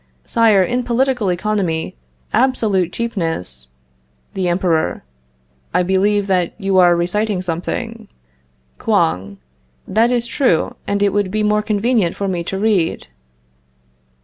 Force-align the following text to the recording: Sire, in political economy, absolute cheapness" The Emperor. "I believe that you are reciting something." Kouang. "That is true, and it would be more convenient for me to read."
Sire, 0.25 0.63
in 0.63 0.81
political 0.81 1.29
economy, 1.31 1.95
absolute 2.33 2.91
cheapness" 2.91 3.67
The 4.33 4.47
Emperor. 4.49 5.03
"I 5.75 5.83
believe 5.83 6.25
that 6.25 6.53
you 6.57 6.79
are 6.79 6.95
reciting 6.95 7.43
something." 7.43 8.07
Kouang. 8.79 9.37
"That 9.87 10.09
is 10.09 10.25
true, 10.25 10.73
and 10.87 11.03
it 11.03 11.13
would 11.13 11.29
be 11.29 11.43
more 11.43 11.61
convenient 11.61 12.15
for 12.15 12.27
me 12.27 12.43
to 12.45 12.57
read." 12.57 13.09